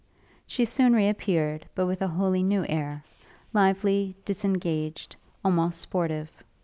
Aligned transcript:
She 0.47 0.65
soon 0.65 0.93
re 0.93 1.07
appeared, 1.07 1.67
but 1.75 1.85
with 1.85 2.01
a 2.01 2.07
wholly 2.07 2.41
new 2.41 2.65
air; 2.67 3.03
lively, 3.53 4.15
disengaged, 4.25 5.15
almost 5.45 5.79
sportive. 5.79 6.31